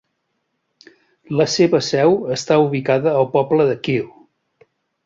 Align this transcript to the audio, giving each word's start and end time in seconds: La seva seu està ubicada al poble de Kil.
La 1.41 1.47
seva 1.57 1.83
seu 1.89 2.17
està 2.39 2.59
ubicada 2.65 3.17
al 3.21 3.31
poble 3.39 3.71
de 3.71 3.79
Kil. 3.89 4.15